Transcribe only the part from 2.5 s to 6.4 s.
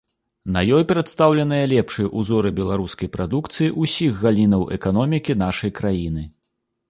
беларускай прадукцыі ўсіх галінаў эканомікі нашай краіны.